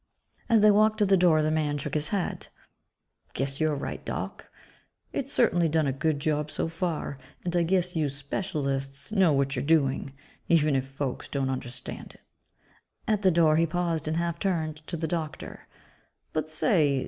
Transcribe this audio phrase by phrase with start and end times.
[0.49, 2.47] As they walked to the door, the man shook his head,
[3.35, 4.49] "Guess you're right, Doc.
[5.13, 9.55] It's certainly done a good job so far, and I guess you specialists know what
[9.55, 10.13] you're doing,
[10.49, 12.21] even if folks don't understand it."
[13.07, 15.67] At the door he paused and half turned to the doctor,
[16.33, 16.99] "But say